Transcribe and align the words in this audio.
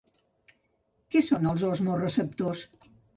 Què 1.15 1.21
són 1.25 1.45
els 1.51 1.65
osmoreceptors? 1.67 2.65